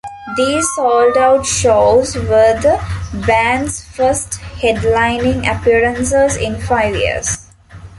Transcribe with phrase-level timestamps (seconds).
[0.35, 2.83] These sold out shows were the
[3.27, 7.37] band's first headlining appearances in five years.